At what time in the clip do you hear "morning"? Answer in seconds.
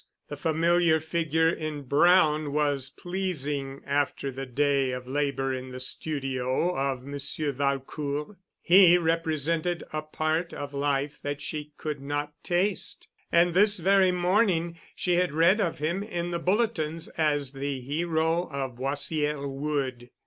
14.11-14.79